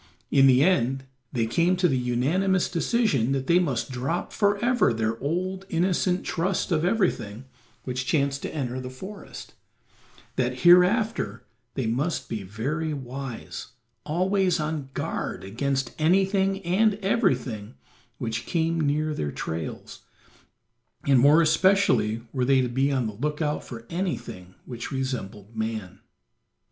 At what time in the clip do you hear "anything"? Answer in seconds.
15.99-16.63, 23.91-24.55